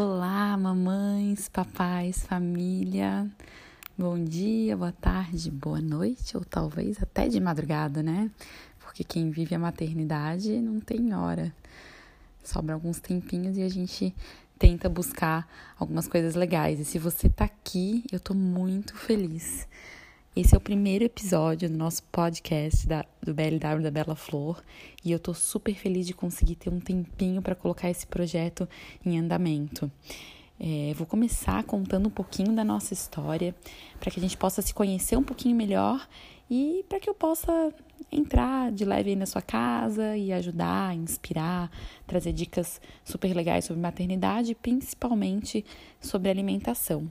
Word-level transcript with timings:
Olá, 0.00 0.56
mamães, 0.56 1.48
papais, 1.48 2.24
família. 2.24 3.28
Bom 3.98 4.16
dia, 4.22 4.76
boa 4.76 4.92
tarde, 4.92 5.50
boa 5.50 5.80
noite, 5.80 6.36
ou 6.36 6.44
talvez 6.44 7.02
até 7.02 7.26
de 7.26 7.40
madrugada, 7.40 8.00
né? 8.00 8.30
Porque 8.78 9.02
quem 9.02 9.28
vive 9.32 9.56
a 9.56 9.58
maternidade 9.58 10.56
não 10.60 10.78
tem 10.78 11.12
hora. 11.12 11.52
Sobra 12.44 12.74
alguns 12.74 13.00
tempinhos 13.00 13.56
e 13.56 13.62
a 13.62 13.68
gente 13.68 14.14
tenta 14.56 14.88
buscar 14.88 15.48
algumas 15.76 16.06
coisas 16.06 16.36
legais. 16.36 16.78
E 16.78 16.84
se 16.84 16.96
você 16.96 17.28
tá 17.28 17.46
aqui, 17.46 18.04
eu 18.12 18.20
tô 18.20 18.34
muito 18.34 18.94
feliz. 18.94 19.66
Esse 20.40 20.54
é 20.54 20.56
o 20.56 20.60
primeiro 20.60 21.02
episódio 21.02 21.68
do 21.68 21.76
nosso 21.76 22.00
podcast 22.12 22.86
da, 22.86 23.04
do 23.20 23.34
BLW 23.34 23.82
da 23.82 23.90
Bela 23.90 24.14
Flor 24.14 24.62
e 25.04 25.10
eu 25.10 25.18
tô 25.18 25.34
super 25.34 25.74
feliz 25.74 26.06
de 26.06 26.14
conseguir 26.14 26.54
ter 26.54 26.70
um 26.70 26.78
tempinho 26.78 27.42
para 27.42 27.56
colocar 27.56 27.90
esse 27.90 28.06
projeto 28.06 28.68
em 29.04 29.18
andamento. 29.18 29.90
É, 30.60 30.94
vou 30.94 31.08
começar 31.08 31.64
contando 31.64 32.06
um 32.06 32.10
pouquinho 32.10 32.52
da 32.52 32.62
nossa 32.62 32.94
história 32.94 33.52
para 33.98 34.12
que 34.12 34.20
a 34.20 34.22
gente 34.22 34.36
possa 34.36 34.62
se 34.62 34.72
conhecer 34.72 35.16
um 35.16 35.24
pouquinho 35.24 35.56
melhor 35.56 36.08
e 36.48 36.84
para 36.88 37.00
que 37.00 37.10
eu 37.10 37.14
possa 37.14 37.74
entrar 38.12 38.70
de 38.70 38.84
leve 38.84 39.10
aí 39.10 39.16
na 39.16 39.26
sua 39.26 39.42
casa 39.42 40.16
e 40.16 40.32
ajudar, 40.32 40.94
inspirar, 40.94 41.68
trazer 42.06 42.32
dicas 42.32 42.80
super 43.02 43.34
legais 43.34 43.64
sobre 43.64 43.82
maternidade, 43.82 44.54
principalmente 44.54 45.64
sobre 46.00 46.30
alimentação. 46.30 47.10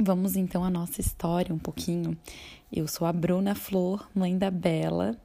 Vamos 0.00 0.36
então 0.36 0.62
à 0.62 0.70
nossa 0.70 1.00
história 1.00 1.52
um 1.52 1.58
pouquinho. 1.58 2.16
Eu 2.72 2.86
sou 2.86 3.04
a 3.04 3.12
Bruna 3.12 3.56
Flor, 3.56 4.08
mãe 4.14 4.38
da 4.38 4.48
Bela, 4.48 5.16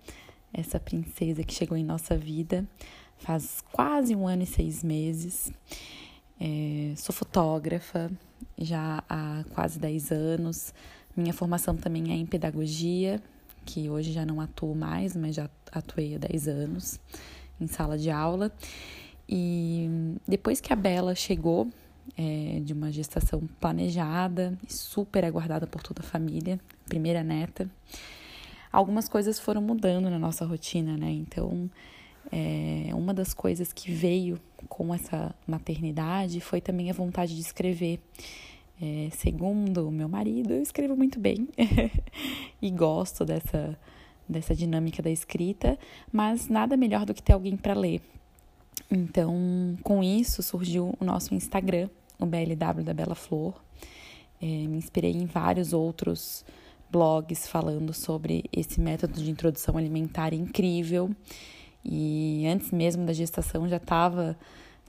essa 0.52 0.80
princesa 0.80 1.44
que 1.44 1.54
chegou 1.54 1.78
em 1.78 1.84
nossa 1.84 2.18
vida 2.18 2.68
faz 3.20 3.64
quase 3.72 4.16
um 4.16 4.28
ano 4.28 4.42
e 4.42 4.48
seis 4.48 4.84
meses. 4.84 5.52
É, 6.40 6.92
sou 6.98 7.14
fotógrafa 7.14 8.12
já 8.58 9.04
há 9.08 9.46
quase 9.54 9.78
dez 9.78 10.12
anos. 10.12 10.74
Minha 11.16 11.34
formação 11.34 11.76
também 11.76 12.12
é 12.12 12.16
em 12.16 12.26
pedagogia, 12.26 13.22
que 13.64 13.92
hoje 13.92 14.12
já 14.12 14.26
não 14.26 14.42
atuo 14.42 14.74
mais, 14.74 15.16
mas 15.16 15.36
já 15.36 15.48
atuei 15.72 16.16
há 16.16 16.18
dez 16.18 16.48
anos 16.48 17.00
em 17.62 17.68
sala 17.68 17.96
de 17.96 18.10
aula. 18.10 18.52
E 19.30 20.18
depois 20.28 20.60
que 20.60 20.74
a 20.74 20.76
Bela 20.76 21.14
chegou 21.14 21.70
é, 22.18 22.60
de 22.64 22.74
uma 22.74 22.92
gestação 22.92 23.48
planejada 23.60 24.58
e 24.68 24.72
super 24.72 25.26
aguardada 25.26 25.66
por 25.68 25.82
toda 25.82 26.02
a 26.02 26.04
família, 26.04 26.60
primeira 26.86 27.24
neta. 27.24 27.70
Algumas 28.72 29.08
coisas 29.08 29.40
foram 29.40 29.62
mudando 29.62 30.10
na 30.10 30.18
nossa 30.18 30.46
rotina, 30.46 30.98
né? 30.98 31.12
Então, 31.12 31.70
é, 32.32 32.90
uma 32.94 33.14
das 33.14 33.34
coisas 33.34 33.72
que 33.72 33.92
veio 33.92 34.40
com 34.68 34.94
essa 34.94 35.36
maternidade 35.46 36.40
foi 36.40 36.62
também 36.62 36.90
a 36.90 36.94
vontade 36.94 37.36
de 37.36 37.42
escrever. 37.42 38.00
É, 38.82 39.10
segundo 39.12 39.92
meu 39.92 40.10
marido, 40.10 40.54
eu 40.54 40.62
escrevo 40.62 40.96
muito 40.96 41.20
bem 41.20 41.48
e 42.62 42.72
gosto 42.72 43.24
dessa, 43.24 43.78
dessa 44.28 44.56
dinâmica 44.56 45.02
da 45.02 45.12
escrita, 45.12 45.78
mas 46.12 46.50
nada 46.50 46.76
melhor 46.76 47.06
do 47.06 47.14
que 47.14 47.22
ter 47.22 47.34
alguém 47.34 47.56
para 47.56 47.74
ler. 47.74 48.02
Então, 48.90 49.78
com 49.84 50.04
isso 50.04 50.44
surgiu 50.44 50.96
o 51.00 51.06
nosso 51.06 51.34
Instagram, 51.34 51.90
o 52.20 52.26
BLW 52.26 52.84
da 52.84 52.94
Bela 52.94 53.16
Flor. 53.16 53.54
É, 54.42 54.46
me 54.46 54.78
inspirei 54.78 55.12
em 55.12 55.26
vários 55.26 55.74
outros 55.74 56.46
blogs 56.92 57.48
falando 57.48 57.92
sobre 57.92 58.44
esse 58.52 58.80
método 58.80 59.22
de 59.22 59.32
introdução 59.32 59.78
alimentar 59.78 60.34
incrível. 60.34 61.10
E 61.84 62.46
antes 62.48 62.72
mesmo 62.72 63.06
da 63.06 63.14
gestação 63.14 63.68
já 63.68 63.78
estava 63.78 64.38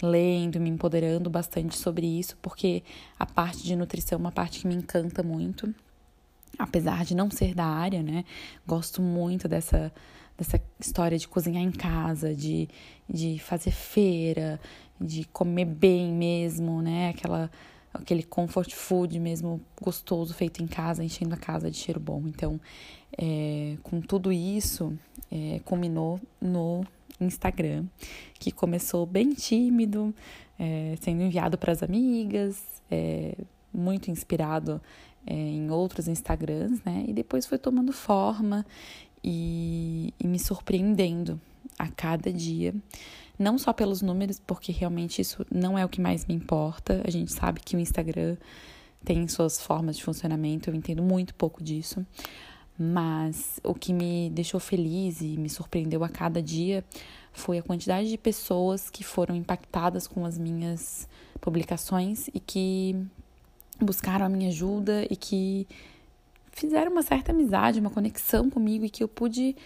lendo, 0.03 0.61
me 0.61 0.69
empoderando 0.69 1.31
bastante 1.31 1.79
sobre 1.79 2.07
isso, 2.07 2.37
porque 2.43 2.83
a 3.19 3.25
parte 3.25 3.63
de 3.63 3.75
nutrição 3.75 4.17
é 4.17 4.21
uma 4.21 4.33
parte 4.33 4.61
que 4.61 4.67
me 4.67 4.75
encanta 4.75 5.23
muito. 5.23 5.75
Apesar 6.59 7.05
de 7.05 7.17
não 7.17 7.31
ser 7.31 7.55
da 7.55 7.65
área, 7.65 8.03
né? 8.03 8.25
Gosto 8.67 9.03
muito 9.03 9.49
dessa 9.49 9.93
dessa 10.37 10.61
história 10.81 11.19
de 11.19 11.29
cozinhar 11.29 11.63
em 11.63 11.71
casa, 11.71 12.35
de, 12.35 12.69
de 13.09 13.39
fazer 13.39 13.71
feira, 13.71 14.61
de 15.01 15.25
comer 15.27 15.65
bem 15.65 16.13
mesmo, 16.13 16.83
né? 16.83 17.11
Aquela, 17.11 17.51
aquele 17.93 18.23
comfort 18.23 18.73
food 18.73 19.19
mesmo 19.19 19.61
gostoso 19.81 20.35
feito 20.35 20.63
em 20.63 20.67
casa, 20.67 21.05
enchendo 21.05 21.35
a 21.35 21.39
casa 21.39 21.71
de 21.71 21.77
cheiro 21.77 22.01
bom. 22.01 22.23
Então, 22.27 22.61
é, 23.17 23.77
com 23.83 24.01
tudo 24.01 24.33
isso, 24.33 24.93
é, 25.31 25.61
combinou 25.65 26.21
no 26.41 26.85
Instagram, 27.21 27.85
que 28.35 28.51
começou 28.51 29.07
bem 29.07 29.33
tímido, 29.33 30.15
é, 30.59 30.97
sendo 31.01 31.23
enviado 31.23 31.57
para 31.57 31.73
as 31.73 31.83
amigas, 31.83 32.61
é, 32.91 33.37
muito 33.73 34.11
inspirado 34.11 34.81
é, 35.27 35.35
em 35.35 35.71
outros 35.71 36.07
Instagrams, 36.07 36.83
né? 36.85 37.05
E 37.09 37.13
depois 37.13 37.47
foi 37.47 37.59
tomando 37.59 37.93
forma 37.93 38.65
e, 39.25 40.13
e 40.21 40.27
me 40.27 40.39
surpreendendo 40.39 41.41
a 41.79 41.89
cada 41.89 42.31
dia. 42.31 42.75
Não 43.39 43.59
só 43.59 43.73
pelos 43.73 44.03
números, 44.03 44.41
porque 44.47 44.71
realmente 44.71 45.21
isso 45.21 45.45
não 45.51 45.77
é 45.77 45.85
o 45.85 45.89
que 45.89 46.01
mais 46.01 46.27
me 46.27 46.35
importa. 46.35 47.03
A 47.05 47.11
gente 47.11 47.33
sabe 47.33 47.61
que 47.61 47.75
o 47.75 47.81
Instagram 47.81 48.37
tem 49.05 49.27
suas 49.27 49.61
formas 49.61 49.97
de 49.97 50.05
funcionamento, 50.05 50.71
eu 50.71 50.75
entendo 50.75 51.03
muito 51.03 51.35
pouco 51.35 51.63
disso. 51.63 52.07
Mas 52.79 53.61
o 53.63 53.75
que 53.75 53.93
me 53.93 54.31
deixou 54.31 54.61
feliz 54.61 55.21
e 55.21 55.37
me 55.37 55.49
surpreendeu 55.49 56.05
a 56.05 56.09
cada 56.09 56.43
dia 56.43 56.85
foi 57.33 57.59
a 57.59 57.63
quantidade 57.63 58.09
de 58.09 58.19
pessoas 58.19 58.91
que 58.91 59.03
foram 59.03 59.35
impactadas 59.35 60.07
com 60.07 60.25
as 60.25 60.39
minhas 60.39 61.09
publicações 61.41 62.29
e 62.33 62.41
que 62.41 62.97
buscaram 63.81 64.27
a 64.27 64.29
minha 64.29 64.49
ajuda 64.49 65.05
e 65.11 65.17
que 65.17 65.67
fizeram 66.55 66.93
uma 66.93 67.03
certa 67.03 67.33
amizade, 67.33 67.81
uma 67.81 67.91
conexão 67.91 68.49
comigo 68.49 68.85
e 68.85 68.91
que 68.91 69.03
eu 69.03 69.09
pude, 69.09 69.57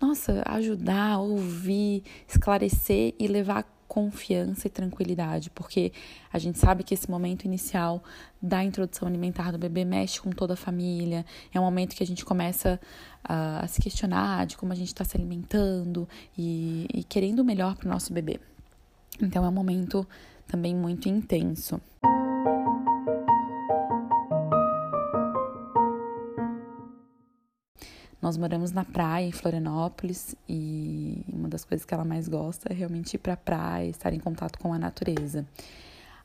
nossa, 0.00 0.42
ajudar, 0.46 1.18
ouvir, 1.18 2.02
esclarecer 2.26 3.14
e 3.18 3.28
levar 3.28 3.64
confiança 3.86 4.66
e 4.66 4.70
tranquilidade, 4.70 5.50
porque 5.50 5.92
a 6.32 6.38
gente 6.38 6.58
sabe 6.58 6.82
que 6.82 6.94
esse 6.94 7.10
momento 7.10 7.44
inicial 7.44 8.02
da 8.40 8.64
introdução 8.64 9.06
alimentar 9.06 9.52
do 9.52 9.58
bebê 9.58 9.84
mexe 9.84 10.18
com 10.18 10.30
toda 10.30 10.54
a 10.54 10.56
família, 10.56 11.26
é 11.52 11.60
um 11.60 11.62
momento 11.62 11.94
que 11.94 12.02
a 12.02 12.06
gente 12.06 12.24
começa 12.24 12.80
a, 13.22 13.62
a 13.62 13.68
se 13.68 13.82
questionar 13.82 14.46
de 14.46 14.56
como 14.56 14.72
a 14.72 14.74
gente 14.74 14.88
está 14.88 15.04
se 15.04 15.14
alimentando 15.14 16.08
e, 16.38 16.86
e 16.94 17.04
querendo 17.04 17.40
o 17.40 17.44
melhor 17.44 17.76
para 17.76 17.86
o 17.86 17.90
nosso 17.90 18.14
bebê. 18.14 18.40
Então 19.20 19.44
é 19.44 19.48
um 19.50 19.52
momento 19.52 20.08
também 20.46 20.74
muito 20.74 21.06
intenso. 21.06 21.78
Nós 28.22 28.36
moramos 28.36 28.70
na 28.70 28.84
praia, 28.84 29.26
em 29.26 29.32
Florianópolis, 29.32 30.36
e 30.48 31.24
uma 31.26 31.48
das 31.48 31.64
coisas 31.64 31.84
que 31.84 31.92
ela 31.92 32.04
mais 32.04 32.28
gosta 32.28 32.72
é 32.72 32.74
realmente 32.74 33.14
ir 33.14 33.18
para 33.18 33.32
a 33.32 33.36
praia, 33.36 33.88
estar 33.88 34.12
em 34.12 34.20
contato 34.20 34.60
com 34.60 34.72
a 34.72 34.78
natureza. 34.78 35.44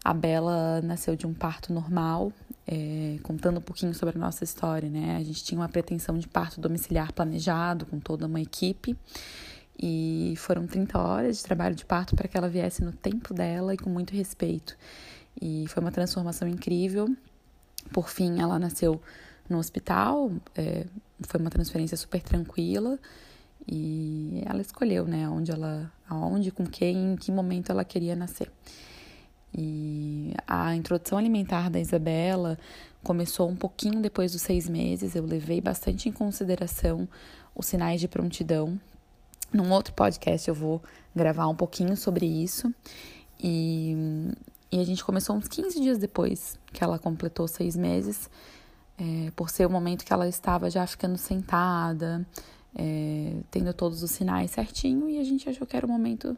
A 0.04 0.14
Bela 0.14 0.80
nasceu 0.84 1.16
de 1.16 1.26
um 1.26 1.34
parto 1.34 1.74
normal, 1.74 2.32
é, 2.68 3.18
contando 3.24 3.58
um 3.58 3.62
pouquinho 3.62 3.96
sobre 3.96 4.16
a 4.16 4.20
nossa 4.20 4.44
história, 4.44 4.88
né? 4.88 5.18
A 5.18 5.24
gente 5.24 5.44
tinha 5.44 5.60
uma 5.60 5.68
pretensão 5.68 6.20
de 6.20 6.28
parto 6.28 6.62
domiciliar 6.62 7.12
planejado, 7.12 7.88
com 7.88 8.00
toda 8.00 8.28
uma 8.28 8.40
equipe, 8.40 8.96
e 9.82 10.36
foram 10.38 10.68
30 10.68 11.00
horas 11.00 11.38
de 11.38 11.44
trabalho 11.44 11.74
de 11.74 11.84
parto 11.84 12.16
para 12.16 12.28
que 12.28 12.38
ela 12.38 12.48
viesse 12.48 12.84
no 12.84 12.92
tempo 12.92 13.34
dela 13.34 13.74
e 13.74 13.78
com 13.78 13.90
muito 13.90 14.14
respeito. 14.14 14.78
E 15.42 15.66
foi 15.68 15.82
uma 15.82 15.92
transformação 15.92 16.48
incrível. 16.48 17.10
Por 17.92 18.08
fim, 18.08 18.40
ela 18.40 18.60
nasceu 18.60 19.02
no 19.50 19.58
hospital, 19.58 20.32
é, 20.56 20.86
foi 21.22 21.40
uma 21.40 21.50
transferência 21.50 21.98
super 21.98 22.22
tranquila 22.22 23.00
e 23.68 24.42
ela 24.46 24.62
escolheu, 24.62 25.06
né, 25.06 25.28
onde 25.28 25.52
ela, 25.52 25.92
aonde, 26.10 26.52
com 26.52 26.66
quem, 26.66 27.14
em 27.14 27.16
que 27.16 27.32
momento 27.32 27.72
ela 27.72 27.84
queria 27.84 28.16
nascer. 28.16 28.52
E 29.54 30.34
a 30.48 30.76
introdução 30.76 31.18
alimentar 31.18 31.70
da 31.70 31.80
Isabela 31.80 32.58
começou 33.04 33.50
um 33.50 33.56
pouquinho 33.56 34.02
depois 34.02 34.32
dos 34.32 34.42
seis 34.42 34.70
meses. 34.70 35.16
Eu 35.16 35.26
levei 35.26 35.60
bastante 35.60 36.10
em 36.10 36.12
consideração 36.12 37.08
os 37.56 37.66
sinais 37.66 38.00
de 38.00 38.08
prontidão. 38.08 38.80
Num 39.52 39.72
outro 39.72 39.94
podcast 39.94 40.48
eu 40.48 40.56
vou 40.56 40.82
gravar 41.16 41.48
um 41.48 41.56
pouquinho 41.56 41.96
sobre 41.98 42.26
isso. 42.26 42.74
E, 43.40 43.96
e 44.72 44.80
a 44.80 44.84
gente 44.84 45.04
começou 45.04 45.36
uns 45.36 45.48
15 45.48 45.80
dias 45.80 45.98
depois 45.98 46.58
que 46.72 46.84
ela 46.84 47.00
completou 47.00 47.48
seis 47.48 47.76
meses 47.76 48.30
é, 48.98 49.32
por 49.36 49.50
ser 49.50 49.66
o 49.66 49.70
momento 49.70 50.04
que 50.04 50.12
ela 50.12 50.28
estava 50.28 50.70
já 50.70 50.86
ficando 50.88 51.18
sentada, 51.18 52.26
é, 52.76 53.34
tendo 53.52 53.74
todos 53.74 54.04
os 54.04 54.12
sinais 54.12 54.52
certinho, 54.52 55.10
e 55.10 55.20
a 55.20 55.24
gente 55.24 55.50
achou 55.50 55.68
que 55.68 55.78
era 55.78 55.86
o 55.86 55.90
momento 55.90 56.38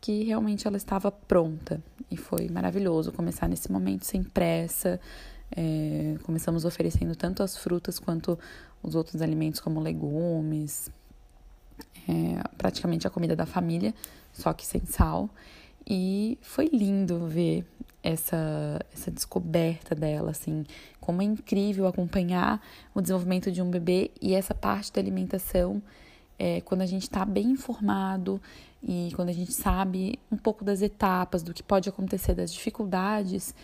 que 0.00 0.24
realmente 0.24 0.66
ela 0.66 0.76
estava 0.76 1.10
pronta. 1.10 1.82
E 2.10 2.16
foi 2.16 2.48
maravilhoso 2.48 3.12
começar 3.12 3.48
nesse 3.48 3.70
momento 3.70 4.04
sem 4.04 4.22
pressa. 4.22 5.00
É, 5.54 6.16
começamos 6.24 6.64
oferecendo 6.64 7.14
tanto 7.14 7.42
as 7.42 7.56
frutas 7.56 7.98
quanto 7.98 8.38
os 8.82 8.94
outros 8.94 9.22
alimentos, 9.22 9.60
como 9.60 9.80
legumes, 9.80 10.90
é, 12.08 12.42
praticamente 12.58 13.06
a 13.06 13.10
comida 13.10 13.36
da 13.36 13.46
família, 13.46 13.94
só 14.32 14.52
que 14.52 14.66
sem 14.66 14.84
sal. 14.84 15.30
E 15.86 16.36
foi 16.42 16.68
lindo 16.72 17.26
ver 17.26 17.64
essa, 18.02 18.80
essa 18.92 19.10
descoberta 19.10 19.94
dela, 19.94 20.30
assim, 20.30 20.64
como 21.00 21.22
é 21.22 21.24
incrível 21.24 21.86
acompanhar 21.86 22.60
o 22.94 23.00
desenvolvimento 23.00 23.50
de 23.50 23.62
um 23.62 23.70
bebê 23.70 24.10
e 24.20 24.34
essa 24.34 24.54
parte 24.54 24.92
da 24.92 25.00
alimentação, 25.00 25.80
é, 26.38 26.60
quando 26.62 26.80
a 26.80 26.86
gente 26.86 27.02
está 27.02 27.24
bem 27.24 27.50
informado 27.50 28.40
e 28.82 29.12
quando 29.14 29.28
a 29.28 29.32
gente 29.32 29.52
sabe 29.52 30.18
um 30.30 30.36
pouco 30.36 30.64
das 30.64 30.82
etapas, 30.82 31.42
do 31.42 31.54
que 31.54 31.62
pode 31.62 31.88
acontecer, 31.88 32.34
das 32.34 32.52
dificuldades, 32.52 33.54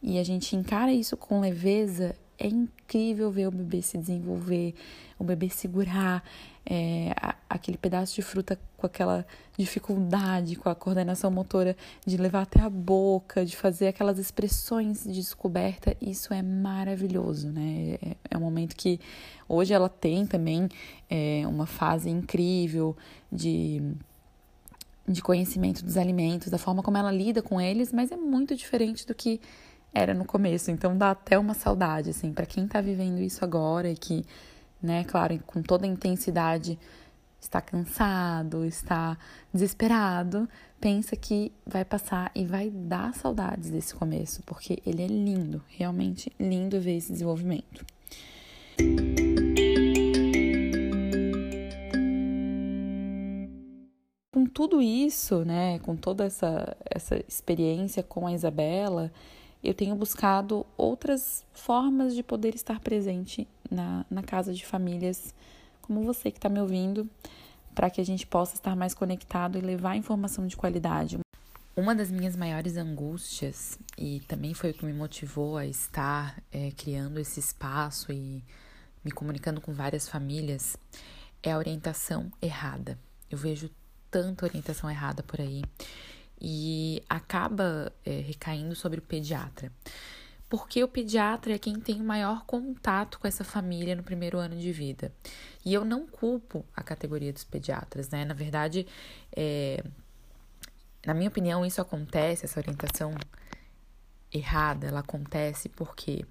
e 0.00 0.18
a 0.18 0.24
gente 0.24 0.54
encara 0.54 0.92
isso 0.92 1.16
com 1.16 1.40
leveza, 1.40 2.14
é 2.38 2.46
incrível 2.46 3.30
ver 3.30 3.48
o 3.48 3.50
bebê 3.50 3.82
se 3.82 3.98
desenvolver, 3.98 4.74
o 5.18 5.24
bebê 5.24 5.48
segurar 5.50 6.22
é, 6.64 7.12
aquele 7.48 7.76
pedaço 7.76 8.14
de 8.14 8.22
fruta 8.22 8.58
com 8.76 8.86
aquela 8.86 9.26
dificuldade, 9.56 10.54
com 10.54 10.68
a 10.68 10.74
coordenação 10.74 11.30
motora 11.30 11.76
de 12.06 12.16
levar 12.16 12.42
até 12.42 12.60
a 12.60 12.70
boca, 12.70 13.44
de 13.44 13.56
fazer 13.56 13.88
aquelas 13.88 14.18
expressões 14.18 15.02
de 15.02 15.14
descoberta, 15.14 15.96
isso 16.00 16.32
é 16.32 16.42
maravilhoso, 16.42 17.48
né? 17.48 17.98
É, 18.00 18.16
é 18.30 18.36
um 18.36 18.40
momento 18.40 18.76
que 18.76 19.00
hoje 19.48 19.72
ela 19.72 19.88
tem 19.88 20.26
também 20.26 20.68
é, 21.10 21.42
uma 21.46 21.66
fase 21.66 22.08
incrível 22.08 22.96
de 23.32 23.82
de 25.08 25.22
conhecimento 25.22 25.82
dos 25.82 25.96
alimentos, 25.96 26.50
da 26.50 26.58
forma 26.58 26.82
como 26.82 26.98
ela 26.98 27.10
lida 27.10 27.40
com 27.40 27.58
eles, 27.58 27.92
mas 27.92 28.12
é 28.12 28.16
muito 28.16 28.54
diferente 28.54 29.06
do 29.06 29.14
que 29.14 29.40
era 29.98 30.14
no 30.14 30.24
começo. 30.24 30.70
Então 30.70 30.96
dá 30.96 31.10
até 31.10 31.38
uma 31.38 31.54
saudade, 31.54 32.10
assim, 32.10 32.32
para 32.32 32.46
quem 32.46 32.66
tá 32.66 32.80
vivendo 32.80 33.20
isso 33.20 33.44
agora 33.44 33.90
e 33.90 33.96
que, 33.96 34.24
né, 34.82 35.04
claro, 35.04 35.38
com 35.46 35.60
toda 35.60 35.84
a 35.84 35.88
intensidade, 35.88 36.78
está 37.40 37.60
cansado, 37.60 38.64
está 38.64 39.16
desesperado, 39.52 40.48
pensa 40.80 41.16
que 41.16 41.52
vai 41.66 41.84
passar 41.84 42.30
e 42.34 42.44
vai 42.44 42.70
dar 42.70 43.14
saudades 43.14 43.70
desse 43.70 43.94
começo, 43.94 44.42
porque 44.44 44.82
ele 44.84 45.02
é 45.02 45.06
lindo, 45.06 45.62
realmente 45.68 46.32
lindo 46.38 46.80
ver 46.80 46.96
esse 46.96 47.12
desenvolvimento. 47.12 47.84
Com 54.32 54.44
tudo 54.46 54.82
isso, 54.82 55.44
né, 55.44 55.78
com 55.80 55.96
toda 55.96 56.24
essa, 56.24 56.76
essa 56.84 57.16
experiência 57.28 58.02
com 58.02 58.26
a 58.26 58.32
Isabela, 58.32 59.12
eu 59.62 59.74
tenho 59.74 59.94
buscado 59.96 60.64
outras 60.76 61.44
formas 61.52 62.14
de 62.14 62.22
poder 62.22 62.54
estar 62.54 62.80
presente 62.80 63.46
na, 63.70 64.04
na 64.10 64.22
casa 64.22 64.52
de 64.52 64.64
famílias 64.64 65.34
como 65.82 66.02
você 66.02 66.30
que 66.30 66.38
está 66.38 66.48
me 66.48 66.60
ouvindo, 66.60 67.08
para 67.74 67.88
que 67.88 68.00
a 68.00 68.04
gente 68.04 68.26
possa 68.26 68.54
estar 68.54 68.76
mais 68.76 68.92
conectado 68.92 69.56
e 69.56 69.60
levar 69.60 69.96
informação 69.96 70.46
de 70.46 70.56
qualidade. 70.56 71.18
Uma 71.74 71.94
das 71.94 72.10
minhas 72.10 72.36
maiores 72.36 72.76
angústias, 72.76 73.78
e 73.96 74.20
também 74.28 74.52
foi 74.52 74.70
o 74.70 74.74
que 74.74 74.84
me 74.84 74.92
motivou 74.92 75.56
a 75.56 75.64
estar 75.64 76.42
é, 76.52 76.70
criando 76.72 77.18
esse 77.18 77.40
espaço 77.40 78.12
e 78.12 78.44
me 79.02 79.10
comunicando 79.10 79.60
com 79.60 79.72
várias 79.72 80.08
famílias, 80.08 80.76
é 81.42 81.52
a 81.52 81.58
orientação 81.58 82.30
errada. 82.42 82.98
Eu 83.30 83.38
vejo 83.38 83.70
tanta 84.10 84.44
orientação 84.44 84.90
errada 84.90 85.22
por 85.22 85.40
aí 85.40 85.62
e 86.40 87.02
acaba 87.08 87.92
é, 88.04 88.20
recaindo 88.20 88.74
sobre 88.74 88.98
o 88.98 89.02
pediatra. 89.02 89.72
Porque 90.48 90.82
o 90.82 90.88
pediatra 90.88 91.54
é 91.54 91.58
quem 91.58 91.78
tem 91.78 92.00
o 92.00 92.04
maior 92.04 92.44
contato 92.46 93.18
com 93.18 93.28
essa 93.28 93.44
família 93.44 93.94
no 93.94 94.02
primeiro 94.02 94.38
ano 94.38 94.56
de 94.56 94.72
vida. 94.72 95.12
E 95.64 95.74
eu 95.74 95.84
não 95.84 96.06
culpo 96.06 96.64
a 96.74 96.82
categoria 96.82 97.32
dos 97.32 97.44
pediatras, 97.44 98.08
né? 98.08 98.24
Na 98.24 98.32
verdade, 98.32 98.86
é, 99.36 99.84
na 101.04 101.12
minha 101.12 101.28
opinião, 101.28 101.66
isso 101.66 101.80
acontece, 101.80 102.46
essa 102.46 102.58
orientação 102.58 103.14
errada, 104.32 104.86
ela 104.86 105.00
acontece 105.00 105.68
porque, 105.68 106.24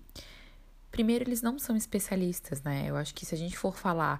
primeiro, 0.92 1.24
eles 1.26 1.42
não 1.44 1.60
são 1.60 1.76
especialistas, 1.76 2.62
né? 2.64 2.86
Eu 2.88 2.96
acho 2.98 3.14
que 3.14 3.26
se 3.26 3.36
a 3.36 3.38
gente 3.38 3.58
for 3.58 3.76
falar 3.76 4.20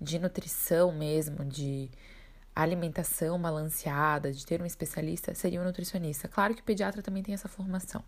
de 0.00 0.18
nutrição 0.18 0.92
mesmo, 0.92 1.44
de 1.44 1.90
alimentação 2.62 3.40
balanceada, 3.40 4.32
de 4.32 4.44
ter 4.44 4.60
um 4.60 4.66
especialista, 4.66 5.34
seria 5.34 5.60
um 5.60 5.64
nutricionista. 5.64 6.28
Claro 6.28 6.54
que 6.54 6.60
o 6.60 6.64
pediatra 6.64 7.02
também 7.02 7.22
tem 7.22 7.34
essa 7.34 7.48
formação, 7.48 8.02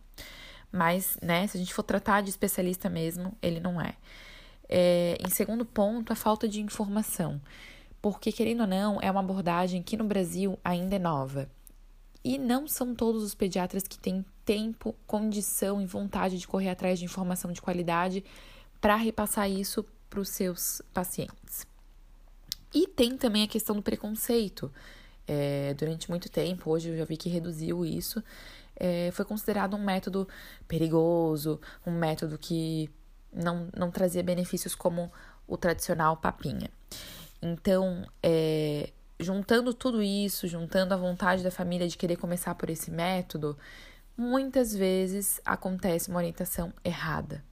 mas, 0.73 1.17
né, 1.23 1.47
se 1.47 1.56
a 1.56 1.61
gente 1.61 1.75
for 1.75 1.82
tratar 1.82 2.20
de 2.20 2.31
especialista 2.31 2.88
mesmo, 2.88 3.37
ele 3.43 3.61
não 3.61 3.81
é. 3.81 3.94
é 4.69 5.17
em 5.25 5.31
segundo 5.31 5.64
ponto, 5.64 6.12
a 6.12 6.17
falta 6.17 6.49
de 6.49 6.61
informação, 6.61 7.41
porque, 8.00 8.32
querendo 8.32 8.62
ou 8.62 8.67
não, 8.67 8.99
é 9.00 9.11
uma 9.11 9.20
abordagem 9.20 9.82
que 9.82 9.97
no 9.97 10.05
Brasil 10.05 10.58
ainda 10.64 10.97
é 10.97 10.99
nova. 10.99 11.49
E 12.23 12.37
não 12.38 12.69
são 12.69 12.94
todos 12.94 13.23
os 13.23 13.35
pediatras 13.35 13.85
que 13.85 13.99
têm 13.99 14.25
tempo, 14.44 14.94
condição 15.06 15.81
e 15.81 15.87
vontade 15.87 16.38
de 16.38 16.47
correr 16.47 16.70
atrás 16.70 16.99
de 16.99 17.05
informação 17.05 17.52
de 17.52 17.62
qualidade 17.62 18.25
para 18.81 18.97
repassar 18.97 19.50
isso 19.50 19.85
para 20.08 20.20
os 20.20 20.29
seus 20.29 20.82
pacientes. 20.93 21.67
E 22.72 22.87
tem 22.87 23.17
também 23.17 23.44
a 23.44 23.49
questão 23.49 23.76
do 23.76 23.82
preconceito. 23.82 24.72
É, 25.26 25.75
durante 25.75 26.08
muito 26.11 26.28
tempo, 26.28 26.70
hoje 26.70 26.88
eu 26.88 26.96
já 26.96 27.05
vi 27.05 27.17
que 27.17 27.28
reduziu 27.28 27.84
isso, 27.84 28.22
é, 28.75 29.11
foi 29.12 29.25
considerado 29.25 29.76
um 29.76 29.84
método 29.84 30.26
perigoso, 30.67 31.61
um 31.87 31.93
método 31.93 32.37
que 32.37 32.90
não, 33.32 33.69
não 33.76 33.90
trazia 33.90 34.22
benefícios 34.22 34.75
como 34.75 35.12
o 35.46 35.56
tradicional 35.56 36.17
papinha. 36.17 36.69
Então, 37.40 38.05
é, 38.22 38.90
juntando 39.20 39.73
tudo 39.73 40.02
isso, 40.02 40.49
juntando 40.49 40.94
a 40.94 40.96
vontade 40.96 41.44
da 41.44 41.50
família 41.50 41.87
de 41.87 41.96
querer 41.96 42.16
começar 42.16 42.55
por 42.56 42.69
esse 42.69 42.90
método, 42.90 43.56
muitas 44.16 44.75
vezes 44.75 45.40
acontece 45.44 46.08
uma 46.08 46.19
orientação 46.19 46.73
errada 46.84 47.44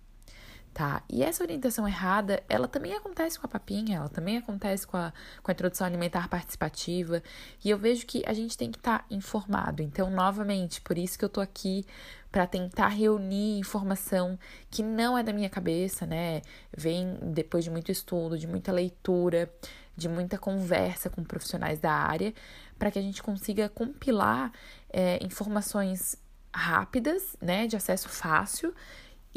tá? 0.78 1.02
E 1.10 1.24
essa 1.24 1.42
orientação 1.42 1.88
errada, 1.88 2.40
ela 2.48 2.68
também 2.68 2.94
acontece 2.94 3.36
com 3.36 3.44
a 3.44 3.48
papinha, 3.48 3.96
ela 3.96 4.08
também 4.08 4.36
acontece 4.36 4.86
com 4.86 4.96
a, 4.96 5.12
com 5.42 5.50
a 5.50 5.52
introdução 5.52 5.84
alimentar 5.84 6.28
participativa, 6.28 7.20
e 7.64 7.68
eu 7.68 7.76
vejo 7.76 8.06
que 8.06 8.22
a 8.24 8.32
gente 8.32 8.56
tem 8.56 8.70
que 8.70 8.78
estar 8.78 9.00
tá 9.00 9.04
informado. 9.10 9.82
Então, 9.82 10.08
novamente, 10.08 10.80
por 10.80 10.96
isso 10.96 11.18
que 11.18 11.24
eu 11.24 11.28
tô 11.28 11.40
aqui 11.40 11.84
para 12.30 12.46
tentar 12.46 12.86
reunir 12.86 13.58
informação 13.58 14.38
que 14.70 14.80
não 14.80 15.18
é 15.18 15.22
da 15.24 15.32
minha 15.32 15.50
cabeça, 15.50 16.06
né? 16.06 16.42
Vem 16.76 17.18
depois 17.22 17.64
de 17.64 17.70
muito 17.70 17.90
estudo, 17.90 18.38
de 18.38 18.46
muita 18.46 18.70
leitura, 18.70 19.52
de 19.96 20.08
muita 20.08 20.38
conversa 20.38 21.10
com 21.10 21.24
profissionais 21.24 21.80
da 21.80 21.90
área, 21.90 22.32
para 22.78 22.92
que 22.92 23.00
a 23.00 23.02
gente 23.02 23.20
consiga 23.20 23.68
compilar 23.68 24.52
é, 24.92 25.18
informações 25.24 26.16
rápidas, 26.54 27.36
né, 27.42 27.66
de 27.66 27.76
acesso 27.76 28.08
fácil 28.08 28.72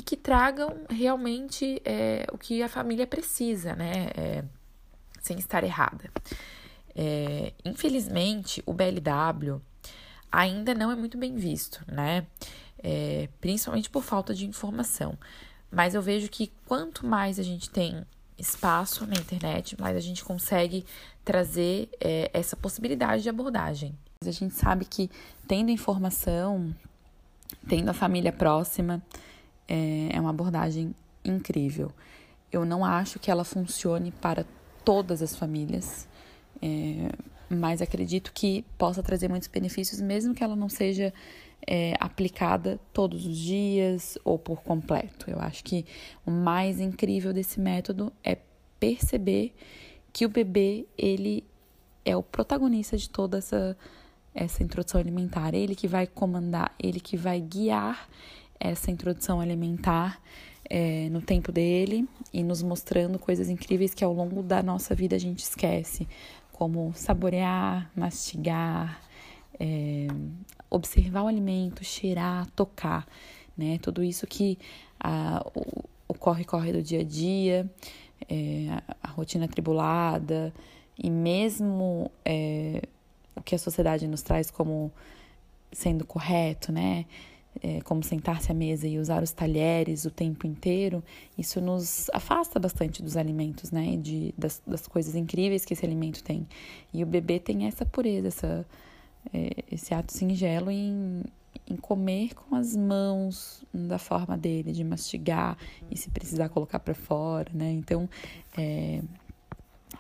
e 0.02 0.04
que 0.04 0.18
tragam 0.18 0.78
realmente 0.90 1.80
é, 1.86 2.26
o 2.32 2.38
que 2.38 2.64
a 2.64 2.68
família 2.68 3.06
precisa, 3.06 3.76
né? 3.76 4.10
É, 4.16 4.44
sem 5.22 5.38
estar 5.38 5.64
errada. 5.64 6.10
É, 6.96 7.54
infelizmente, 7.64 8.64
o 8.66 8.74
BLW 8.74 9.62
ainda 10.32 10.74
não 10.74 10.90
é 10.90 10.96
muito 10.96 11.20
bem 11.20 11.36
visto, 11.36 11.86
né? 11.88 12.26
É, 12.84 13.30
principalmente 13.40 13.92
por 13.92 14.02
falta 14.02 14.34
de 14.34 14.48
informação. 14.48 15.16
Mas 15.70 15.94
eu 15.94 16.02
vejo 16.02 16.28
que 16.30 16.52
quanto 16.66 17.06
mais 17.06 17.38
a 17.38 17.44
gente 17.44 17.70
tem 17.70 18.04
espaço 18.40 19.06
na 19.06 19.14
internet, 19.14 19.80
mais 19.80 19.96
a 19.96 20.00
gente 20.00 20.26
consegue 20.26 20.84
trazer 21.24 21.90
é, 22.00 22.32
essa 22.34 22.56
possibilidade 22.56 23.22
de 23.22 23.30
abordagem. 23.30 23.96
A 24.26 24.32
gente 24.32 24.56
sabe 24.56 24.84
que 24.84 25.12
tendo 25.48 25.70
informação, 25.70 26.76
tendo 27.70 27.90
a 27.90 27.94
família 27.94 28.34
próxima, 28.34 29.00
é, 29.72 30.10
é 30.18 30.20
uma 30.20 30.32
abordagem 30.32 30.94
incrível. 31.24 31.94
Eu 32.52 32.66
não 32.66 32.84
acho 32.84 33.18
que 33.20 33.32
ela 33.32 33.46
funcione 33.46 34.12
para 34.12 34.46
todas 34.84 35.22
as 35.22 35.34
famílias, 35.34 36.10
é, 36.62 37.10
mas 37.50 37.82
acredito 37.82 38.34
que 38.34 38.66
possa 38.78 39.02
trazer 39.02 39.30
muitos 39.30 39.48
benefícios, 39.48 40.02
mesmo 40.02 40.34
que 40.34 40.44
ela 40.44 40.58
não 40.58 40.68
seja 40.68 41.14
é, 41.66 41.94
aplicada 42.02 42.82
todos 42.92 43.26
os 43.26 43.38
dias 43.38 44.18
ou 44.26 44.38
por 44.38 44.62
completo. 44.62 45.32
Eu 45.32 45.40
acho 45.40 45.64
que 45.64 45.86
o 46.26 46.32
mais 46.32 46.82
incrível 46.82 47.32
desse 47.32 47.58
método 47.58 48.12
é 48.22 48.38
perceber 48.78 49.54
que 50.12 50.26
o 50.26 50.30
bebê 50.30 50.86
ele 50.98 51.46
é 52.04 52.18
o 52.18 52.24
protagonista 52.24 52.98
de 52.98 53.10
toda 53.10 53.38
essa 53.38 53.78
essa 54.34 54.64
introdução 54.64 55.00
alimentar, 55.00 55.54
ele 55.54 55.76
que 55.76 55.90
vai 55.90 56.08
comandar, 56.08 56.74
ele 56.80 57.02
que 57.02 57.18
vai 57.18 57.42
guiar 57.42 58.08
essa 58.62 58.92
introdução 58.92 59.42
alimentar 59.42 60.22
é, 60.70 61.10
no 61.10 61.22
tempo 61.22 61.52
dele 61.52 62.08
e 62.32 62.44
nos 62.44 62.62
mostrando 62.62 63.20
coisas 63.20 63.50
incríveis 63.50 63.94
que 63.94 64.04
ao 64.04 64.14
longo 64.14 64.42
da 64.44 64.62
nossa 64.62 64.96
vida 64.96 65.16
a 65.16 65.20
gente 65.20 65.40
esquece, 65.40 66.08
como 66.52 66.94
saborear, 66.94 67.92
mastigar, 67.96 69.02
é, 69.60 70.08
observar 70.70 71.24
o 71.24 71.28
alimento, 71.28 71.84
cheirar, 71.84 72.48
tocar, 72.52 73.06
né? 73.58 73.78
Tudo 73.82 74.04
isso 74.04 74.26
que 74.28 74.58
a, 75.00 75.46
o 76.08 76.14
corre-corre 76.14 76.72
do 76.72 76.84
dia 76.84 77.00
a 77.00 77.04
dia, 77.04 77.70
é, 78.30 78.68
a, 79.02 79.10
rotina 79.10 79.48
tribulada 79.48 80.54
e 80.98 81.10
mesmo 81.10 82.12
é, 82.24 82.82
o 83.36 83.42
que 83.42 83.56
a 83.56 83.58
sociedade 83.58 84.08
nos 84.08 84.22
traz 84.22 84.52
como 84.52 84.92
sendo 85.72 86.06
correto, 86.06 86.72
né? 86.72 87.06
É, 87.62 87.82
como 87.82 88.04
sentar-se 88.04 88.52
à 88.52 88.56
mesa 88.56 88.88
e 88.88 88.98
usar 88.98 89.22
os 89.22 89.32
talheres 89.32 90.06
o 90.06 90.12
tempo 90.12 90.48
inteiro, 90.48 91.04
isso 91.38 91.60
nos 91.60 92.10
afasta 92.14 92.60
bastante 92.60 93.04
dos 93.04 93.18
alimentos, 93.18 93.72
né? 93.72 93.98
De, 93.98 94.34
das, 94.38 94.62
das 94.66 94.88
coisas 94.88 95.16
incríveis 95.16 95.66
que 95.66 95.74
esse 95.74 95.86
alimento 95.86 96.24
tem. 96.24 96.48
E 96.94 97.04
o 97.04 97.06
bebê 97.08 97.40
tem 97.40 97.68
essa 97.68 97.86
pureza, 97.86 98.28
essa, 98.30 98.66
é, 99.34 99.64
esse 99.72 99.94
ato 99.94 100.14
singelo 100.14 100.72
em, 100.72 101.24
em 101.68 101.76
comer 101.76 102.34
com 102.36 102.56
as 102.56 102.76
mãos 102.76 103.66
da 103.74 103.98
forma 103.98 104.38
dele, 104.38 104.72
de 104.72 104.84
mastigar 104.84 105.58
e 105.90 105.98
se 105.98 106.10
precisar 106.10 106.50
colocar 106.50 106.80
para 106.80 106.96
fora, 106.96 107.52
né? 107.54 107.72
Então, 107.72 108.10
é, 108.58 109.02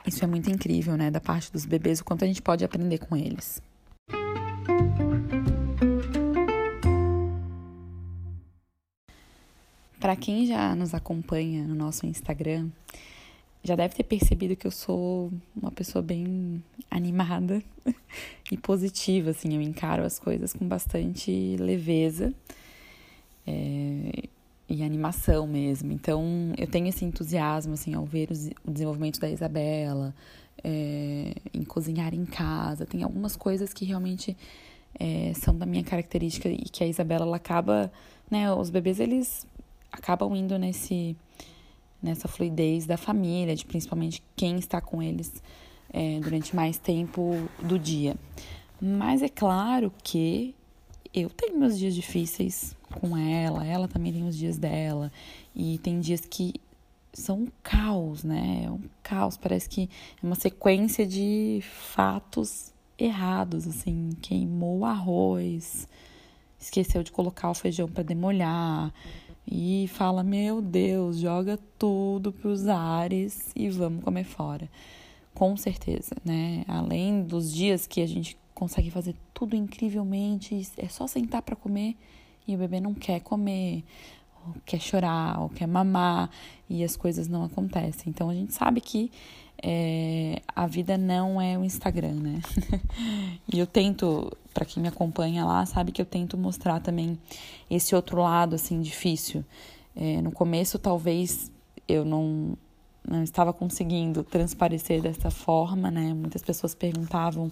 isso 0.05 0.23
é 0.23 0.27
muito 0.27 0.49
incrível, 0.49 0.95
né? 0.95 1.11
Da 1.11 1.19
parte 1.19 1.51
dos 1.51 1.65
bebês, 1.65 1.99
o 1.99 2.05
quanto 2.05 2.23
a 2.23 2.27
gente 2.27 2.41
pode 2.41 2.63
aprender 2.63 2.99
com 2.99 3.15
eles. 3.15 3.61
Para 10.01 10.15
quem 10.15 10.47
já 10.47 10.75
nos 10.75 10.95
acompanha 10.95 11.63
no 11.63 11.75
nosso 11.75 12.07
Instagram, 12.07 12.69
já 13.63 13.75
deve 13.75 13.93
ter 13.93 14.03
percebido 14.03 14.55
que 14.55 14.65
eu 14.65 14.71
sou 14.71 15.31
uma 15.55 15.71
pessoa 15.71 16.01
bem 16.01 16.63
animada 16.89 17.61
e 18.51 18.57
positiva, 18.57 19.29
assim, 19.29 19.53
eu 19.53 19.61
encaro 19.61 20.03
as 20.03 20.17
coisas 20.17 20.53
com 20.53 20.67
bastante 20.67 21.55
leveza 21.59 22.33
é, 23.45 24.23
e 24.67 24.81
animação 24.81 25.45
mesmo. 25.45 25.91
Então, 25.91 26.51
eu 26.57 26.65
tenho 26.65 26.87
esse 26.87 27.05
entusiasmo, 27.05 27.73
assim, 27.73 27.93
ao 27.93 28.03
ver 28.03 28.29
o 28.65 28.71
desenvolvimento 28.71 29.19
da 29.19 29.29
Isabela, 29.29 30.15
é, 30.63 31.35
em 31.53 31.63
cozinhar 31.63 32.15
em 32.15 32.25
casa. 32.25 32.87
Tem 32.87 33.03
algumas 33.03 33.35
coisas 33.35 33.71
que 33.71 33.85
realmente 33.85 34.35
é, 34.99 35.31
são 35.35 35.55
da 35.55 35.67
minha 35.67 35.83
característica 35.83 36.49
e 36.49 36.63
que 36.63 36.83
a 36.83 36.87
Isabela, 36.87 37.23
ela 37.23 37.37
acaba, 37.37 37.91
né, 38.31 38.51
os 38.51 38.71
bebês, 38.71 38.99
eles 38.99 39.45
acabam 39.91 40.35
indo 40.35 40.57
nesse 40.57 41.15
nessa 42.01 42.27
fluidez 42.27 42.87
da 42.87 42.97
família, 42.97 43.55
de 43.55 43.63
principalmente 43.63 44.23
quem 44.35 44.57
está 44.57 44.81
com 44.81 45.03
eles 45.03 45.41
é, 45.93 46.19
durante 46.19 46.55
mais 46.55 46.77
tempo 46.77 47.47
do 47.61 47.77
dia. 47.77 48.15
Mas 48.81 49.21
é 49.21 49.29
claro 49.29 49.93
que 50.03 50.55
eu 51.13 51.29
tenho 51.29 51.59
meus 51.59 51.77
dias 51.77 51.93
difíceis 51.93 52.75
com 52.99 53.15
ela, 53.15 53.65
ela 53.65 53.87
também 53.87 54.11
tem 54.11 54.27
os 54.27 54.35
dias 54.35 54.57
dela, 54.57 55.11
e 55.55 55.77
tem 55.79 55.99
dias 55.99 56.21
que 56.21 56.55
são 57.13 57.41
um 57.41 57.47
caos, 57.61 58.23
né? 58.23 58.63
É 58.65 58.71
um 58.71 58.81
caos, 59.03 59.37
parece 59.37 59.69
que 59.69 59.89
é 60.21 60.25
uma 60.25 60.35
sequência 60.35 61.05
de 61.05 61.59
fatos 61.61 62.73
errados, 62.97 63.67
assim, 63.67 64.09
queimou 64.21 64.79
o 64.79 64.85
arroz, 64.85 65.87
esqueceu 66.59 67.03
de 67.03 67.11
colocar 67.11 67.49
o 67.49 67.53
feijão 67.53 67.87
para 67.87 68.03
demolhar, 68.03 68.93
e 69.51 69.87
fala: 69.89 70.23
Meu 70.23 70.61
Deus, 70.61 71.17
joga 71.17 71.59
tudo 71.77 72.31
para 72.31 72.49
os 72.49 72.67
ares 72.67 73.51
e 73.53 73.69
vamos 73.69 74.01
comer 74.03 74.23
fora. 74.23 74.69
Com 75.33 75.57
certeza, 75.57 76.15
né? 76.23 76.63
Além 76.67 77.23
dos 77.23 77.53
dias 77.53 77.85
que 77.85 78.01
a 78.01 78.07
gente 78.07 78.37
consegue 78.53 78.89
fazer 78.89 79.15
tudo 79.33 79.55
incrivelmente, 79.55 80.65
é 80.77 80.87
só 80.87 81.05
sentar 81.05 81.41
para 81.41 81.55
comer 81.55 81.97
e 82.47 82.55
o 82.55 82.57
bebê 82.57 82.79
não 82.79 82.93
quer 82.93 83.19
comer, 83.19 83.83
ou 84.47 84.55
quer 84.65 84.79
chorar, 84.79 85.41
ou 85.41 85.49
quer 85.49 85.67
mamar 85.67 86.29
e 86.69 86.83
as 86.83 86.95
coisas 86.95 87.27
não 87.27 87.43
acontecem. 87.43 88.05
Então 88.07 88.29
a 88.29 88.33
gente 88.33 88.53
sabe 88.53 88.79
que 88.79 89.11
é, 89.61 90.41
a 90.55 90.65
vida 90.65 90.97
não 90.97 91.41
é 91.41 91.57
o 91.57 91.63
Instagram, 91.63 92.13
né? 92.13 92.41
e 93.53 93.59
eu 93.59 93.67
tento, 93.67 94.31
para 94.53 94.65
quem 94.65 94.81
me 94.81 94.89
acompanha 94.89 95.45
lá, 95.45 95.65
sabe 95.65 95.91
que 95.91 96.01
eu 96.01 96.05
tento 96.05 96.37
mostrar 96.37 96.79
também 96.79 97.17
esse 97.69 97.95
outro 97.95 98.21
lado, 98.21 98.55
assim, 98.55 98.81
difícil. 98.81 99.43
É, 99.95 100.21
no 100.21 100.31
começo, 100.31 100.79
talvez 100.79 101.51
eu 101.87 102.05
não, 102.05 102.57
não 103.07 103.23
estava 103.23 103.51
conseguindo 103.53 104.23
transparecer 104.23 105.01
dessa 105.01 105.29
forma, 105.29 105.89
né? 105.91 106.13
Muitas 106.13 106.41
pessoas 106.41 106.73
perguntavam. 106.75 107.51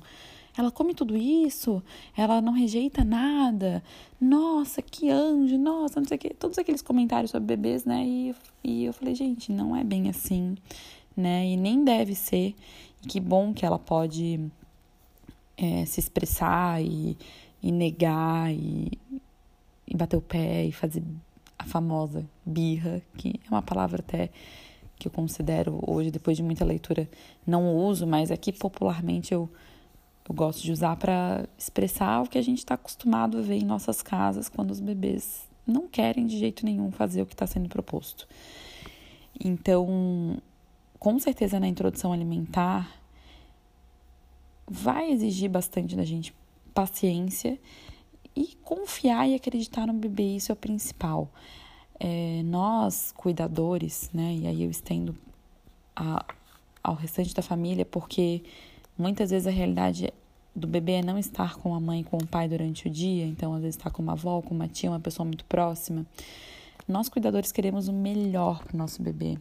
Ela 0.58 0.72
come 0.72 0.94
tudo 0.94 1.15
isso? 1.15 1.82
Ela 2.18 2.41
não 2.41 2.51
rejeita 2.51 3.03
nada? 3.03 3.84
Nossa, 4.20 4.82
que 4.82 5.10
anjo! 5.10 5.58
Nossa, 5.58 6.00
não 6.00 6.08
sei 6.08 6.18
o 6.18 6.20
quê. 6.20 6.36
Todos 6.38 6.58
aqueles 6.58 6.82
comentários 6.82 7.32
sobre 7.32 7.56
bebês, 7.56 7.86
né? 7.86 8.03
E, 8.06 8.36
e 8.63 8.86
eu 8.86 8.94
falei, 8.94 9.15
gente, 9.15 9.51
não 9.51 9.75
é 9.75 9.84
bem 9.84 10.10
assim 10.10 10.56
né? 11.20 11.46
E 11.46 11.58
nem 11.58 11.84
deve 11.84 12.15
ser. 12.15 12.56
E 13.03 13.08
que 13.08 13.20
bom 13.20 13.53
que 13.53 13.65
ela 13.65 13.77
pode 13.77 14.39
é, 15.60 15.86
se 15.86 16.00
expressar 16.00 16.82
e, 16.82 17.18
e 17.62 17.72
negar 17.72 18.51
e, 18.54 18.92
e 19.86 19.96
bater 19.96 20.18
o 20.18 20.22
pé 20.22 20.66
e 20.66 20.72
fazer 20.72 21.04
a 21.58 21.66
famosa 21.66 22.25
birra, 22.46 23.01
que 23.18 23.39
é 23.46 23.50
uma 23.50 23.62
palavra 23.62 24.00
até 24.00 24.30
que 24.98 25.08
eu 25.08 25.12
considero 25.12 25.82
hoje, 25.86 26.12
depois 26.12 26.38
de 26.38 26.44
muita 26.44 26.66
leitura, 26.66 27.10
não 27.46 27.75
uso, 27.75 28.06
mas 28.06 28.32
aqui 28.32 28.51
popularmente 28.51 29.34
eu, 29.34 29.50
eu 30.28 30.36
gosto 30.36 30.62
de 30.62 30.72
usar 30.72 30.96
para 30.98 31.48
expressar 31.58 32.22
o 32.22 32.28
que 32.28 32.38
a 32.38 32.42
gente 32.42 32.60
está 32.60 32.75
acostumado 32.75 33.38
a 33.38 33.42
ver 33.42 33.56
em 33.56 33.66
nossas 33.66 34.01
casas 34.01 34.50
quando 34.50 34.72
os 34.72 34.80
bebês 34.80 35.48
não 35.66 35.88
querem 35.88 36.25
de 36.25 36.38
jeito 36.38 36.66
nenhum 36.66 36.92
fazer 36.92 37.22
o 37.22 37.25
que 37.25 37.34
está 37.34 37.48
sendo 37.48 37.70
proposto. 37.70 38.28
Então, 39.39 40.38
com 41.00 41.18
certeza 41.18 41.60
na 41.60 41.68
introdução 41.68 42.12
alimentar 42.12 42.99
vai 44.70 45.12
exigir 45.12 45.50
bastante 45.50 45.96
da 45.96 46.04
gente 46.04 46.34
paciência 46.74 47.60
e 48.36 48.56
confiar 48.64 49.28
e 49.28 49.36
acreditar 49.36 49.88
no 49.88 49.94
bebê, 49.94 50.36
isso 50.36 50.52
é 50.52 50.54
o 50.54 50.56
principal. 50.56 51.30
É, 52.00 52.42
nós, 52.44 53.12
cuidadores, 53.18 54.10
né, 54.14 54.36
e 54.36 54.48
aí 54.48 54.64
eu 54.64 54.70
estendo 54.70 55.18
a, 55.96 56.26
ao 56.82 56.96
restante 56.96 57.34
da 57.34 57.42
família, 57.42 57.84
porque 57.84 58.44
muitas 58.98 59.32
vezes 59.32 59.48
a 59.48 59.52
realidade 59.52 60.14
do 60.56 60.68
bebê 60.68 60.94
é 60.94 61.04
não 61.04 61.18
estar 61.18 61.56
com 61.56 61.74
a 61.74 61.80
mãe, 61.80 62.04
com 62.04 62.18
o 62.18 62.28
pai 62.28 62.48
durante 62.48 62.88
o 62.88 62.90
dia, 62.90 63.26
então 63.26 63.54
às 63.54 63.62
vezes 63.62 63.76
está 63.76 63.90
com 63.90 64.02
uma 64.02 64.14
avó, 64.14 64.42
com 64.42 64.54
uma 64.54 64.68
tia, 64.68 64.90
uma 64.90 65.00
pessoa 65.00 65.26
muito 65.26 65.44
próxima. 65.46 66.06
Nós, 66.88 67.10
cuidadores, 67.10 67.52
queremos 67.52 67.88
o 67.88 67.94
melhor 67.94 68.64
para 68.64 68.74
o 68.74 68.78
nosso 68.78 69.02
bebê. 69.02 69.38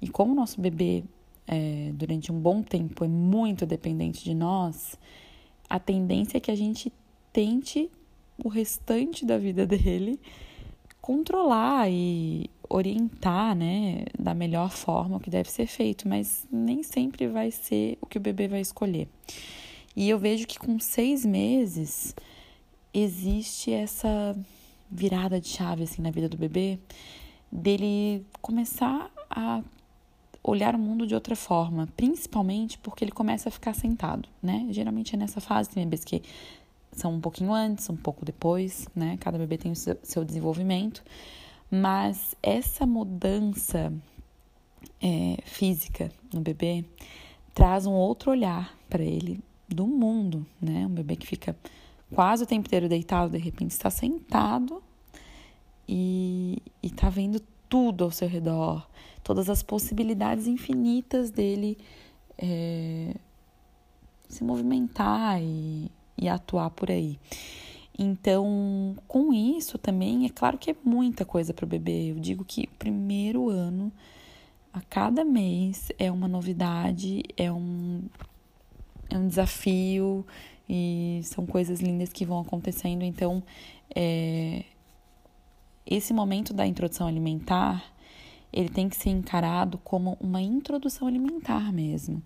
E 0.00 0.08
como 0.08 0.32
o 0.32 0.34
nosso 0.36 0.60
bebê, 0.60 1.02
é, 1.46 1.90
durante 1.94 2.32
um 2.32 2.38
bom 2.38 2.62
tempo, 2.62 3.04
é 3.04 3.08
muito 3.08 3.64
dependente 3.64 4.24
de 4.24 4.34
nós, 4.34 4.98
a 5.68 5.78
tendência 5.78 6.38
é 6.38 6.40
que 6.40 6.50
a 6.50 6.54
gente 6.54 6.92
tente 7.32 7.90
o 8.42 8.48
restante 8.48 9.24
da 9.24 9.38
vida 9.38 9.66
dele 9.66 10.20
controlar 11.00 11.88
e 11.88 12.50
orientar, 12.68 13.54
né, 13.54 14.04
da 14.18 14.34
melhor 14.34 14.70
forma 14.70 15.18
o 15.18 15.20
que 15.20 15.30
deve 15.30 15.48
ser 15.50 15.66
feito, 15.66 16.08
mas 16.08 16.46
nem 16.50 16.82
sempre 16.82 17.28
vai 17.28 17.50
ser 17.52 17.96
o 18.00 18.06
que 18.06 18.18
o 18.18 18.20
bebê 18.20 18.48
vai 18.48 18.60
escolher. 18.60 19.08
E 19.94 20.08
eu 20.08 20.18
vejo 20.18 20.46
que 20.46 20.58
com 20.58 20.78
seis 20.80 21.24
meses 21.24 22.14
existe 22.92 23.70
essa 23.70 24.36
virada 24.90 25.40
de 25.40 25.48
chave 25.48 25.84
assim 25.84 26.02
na 26.02 26.10
vida 26.10 26.28
do 26.28 26.36
bebê, 26.36 26.78
dele 27.50 28.24
começar 28.42 29.10
a 29.30 29.62
olhar 30.46 30.74
o 30.74 30.78
mundo 30.78 31.06
de 31.06 31.14
outra 31.14 31.34
forma, 31.34 31.88
principalmente 31.96 32.78
porque 32.78 33.04
ele 33.04 33.12
começa 33.12 33.48
a 33.48 33.52
ficar 33.52 33.74
sentado, 33.74 34.28
né? 34.42 34.66
Geralmente 34.70 35.14
é 35.14 35.18
nessa 35.18 35.40
fase, 35.40 35.70
tem 35.70 35.84
bebês 35.84 36.04
que 36.04 36.22
são 36.92 37.14
um 37.14 37.20
pouquinho 37.20 37.52
antes, 37.52 37.90
um 37.90 37.96
pouco 37.96 38.24
depois, 38.24 38.88
né? 38.94 39.16
Cada 39.20 39.36
bebê 39.36 39.58
tem 39.58 39.72
o 39.72 39.76
seu 39.76 40.24
desenvolvimento, 40.24 41.02
mas 41.70 42.36
essa 42.42 42.86
mudança 42.86 43.92
é, 45.02 45.38
física 45.44 46.10
no 46.32 46.40
bebê 46.40 46.84
traz 47.52 47.84
um 47.84 47.92
outro 47.92 48.30
olhar 48.30 48.72
para 48.88 49.02
ele 49.02 49.40
do 49.68 49.86
mundo, 49.86 50.46
né? 50.62 50.86
Um 50.86 50.94
bebê 50.94 51.16
que 51.16 51.26
fica 51.26 51.56
quase 52.14 52.44
o 52.44 52.46
tempo 52.46 52.68
inteiro 52.68 52.88
deitado, 52.88 53.32
de 53.32 53.38
repente 53.38 53.72
está 53.72 53.90
sentado 53.90 54.80
e, 55.88 56.62
está 56.82 57.10
vendo 57.10 57.40
tudo 57.68 58.04
ao 58.04 58.10
seu 58.10 58.28
redor, 58.28 58.86
todas 59.22 59.50
as 59.50 59.62
possibilidades 59.62 60.46
infinitas 60.46 61.30
dele 61.30 61.76
é, 62.38 63.14
se 64.28 64.44
movimentar 64.44 65.40
e, 65.42 65.90
e 66.16 66.28
atuar 66.28 66.70
por 66.70 66.90
aí. 66.90 67.18
Então, 67.98 68.94
com 69.08 69.32
isso 69.32 69.78
também, 69.78 70.26
é 70.26 70.28
claro 70.28 70.58
que 70.58 70.70
é 70.70 70.76
muita 70.84 71.24
coisa 71.24 71.54
para 71.54 71.64
o 71.64 71.68
bebê. 71.68 72.10
Eu 72.10 72.16
digo 72.16 72.44
que 72.44 72.64
o 72.64 72.76
primeiro 72.78 73.48
ano, 73.48 73.90
a 74.72 74.82
cada 74.82 75.24
mês, 75.24 75.90
é 75.98 76.12
uma 76.12 76.28
novidade, 76.28 77.22
é 77.36 77.50
um, 77.50 78.02
é 79.08 79.16
um 79.16 79.26
desafio 79.26 80.26
e 80.68 81.20
são 81.24 81.46
coisas 81.46 81.80
lindas 81.80 82.12
que 82.12 82.26
vão 82.26 82.40
acontecendo. 82.40 83.02
Então, 83.02 83.42
é, 83.94 84.64
esse 85.86 86.12
momento 86.12 86.52
da 86.52 86.66
introdução 86.66 87.06
alimentar 87.06 87.96
ele 88.52 88.70
tem 88.70 88.88
que 88.88 88.96
ser 88.96 89.10
encarado 89.10 89.78
como 89.78 90.16
uma 90.18 90.40
introdução 90.40 91.06
alimentar 91.06 91.70
mesmo. 91.72 92.22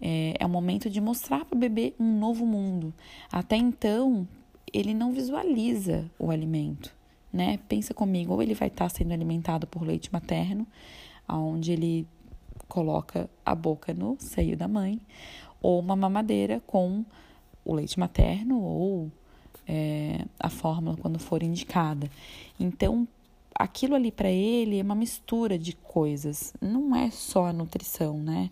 É, 0.00 0.34
é 0.38 0.46
o 0.46 0.48
momento 0.48 0.88
de 0.88 1.00
mostrar 1.00 1.44
para 1.44 1.56
o 1.56 1.58
bebê 1.58 1.94
um 2.00 2.18
novo 2.18 2.46
mundo. 2.46 2.94
Até 3.30 3.56
então, 3.56 4.26
ele 4.72 4.94
não 4.94 5.12
visualiza 5.12 6.10
o 6.18 6.30
alimento. 6.30 6.94
né? 7.30 7.58
Pensa 7.68 7.92
comigo, 7.92 8.32
ou 8.32 8.42
ele 8.42 8.54
vai 8.54 8.68
estar 8.68 8.88
sendo 8.88 9.12
alimentado 9.12 9.66
por 9.66 9.82
leite 9.82 10.10
materno, 10.10 10.66
onde 11.28 11.72
ele 11.72 12.08
coloca 12.68 13.28
a 13.44 13.54
boca 13.54 13.92
no 13.92 14.16
seio 14.18 14.56
da 14.56 14.66
mãe, 14.66 14.98
ou 15.60 15.78
uma 15.78 15.94
mamadeira 15.94 16.62
com 16.66 17.04
o 17.62 17.74
leite 17.74 17.98
materno 17.98 18.62
ou 18.62 19.12
é, 19.66 20.24
a 20.38 20.48
fórmula 20.48 20.96
quando 20.96 21.18
for 21.18 21.42
indicada. 21.42 22.10
Então, 22.58 23.06
aquilo 23.54 23.94
ali 23.94 24.12
para 24.12 24.30
ele 24.30 24.78
é 24.78 24.82
uma 24.82 24.94
mistura 24.94 25.58
de 25.58 25.72
coisas, 25.74 26.52
não 26.60 26.94
é 26.94 27.10
só 27.10 27.46
a 27.46 27.52
nutrição, 27.52 28.18
né? 28.18 28.50